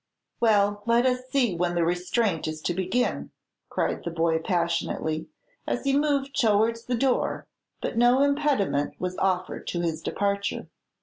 "Well, 0.39 0.81
let 0.87 1.05
us 1.05 1.29
see 1.29 1.53
when 1.53 1.75
this 1.75 1.83
restraint 1.83 2.47
is 2.47 2.59
to 2.63 2.73
begin," 2.73 3.29
cried 3.69 4.03
the 4.03 4.09
boy, 4.09 4.39
passionately, 4.39 5.27
as 5.67 5.83
he 5.83 5.95
moved 5.95 6.35
towards 6.35 6.85
the 6.85 6.95
door; 6.97 7.45
but 7.81 7.99
no 7.99 8.23
impediment 8.23 8.95
was 8.99 9.15
offered 9.19 9.67
to 9.67 9.81
his 9.81 10.01
departure. 10.01 10.69